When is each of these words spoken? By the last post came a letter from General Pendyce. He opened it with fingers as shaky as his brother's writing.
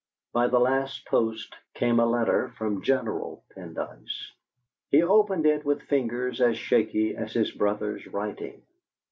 By 0.33 0.47
the 0.47 0.57
last 0.59 1.05
post 1.05 1.53
came 1.75 1.99
a 1.99 2.07
letter 2.07 2.49
from 2.57 2.81
General 2.81 3.43
Pendyce. 3.55 4.31
He 4.89 5.03
opened 5.03 5.45
it 5.45 5.63
with 5.63 5.83
fingers 5.83 6.41
as 6.41 6.57
shaky 6.57 7.15
as 7.15 7.33
his 7.33 7.51
brother's 7.51 8.07
writing. 8.07 8.63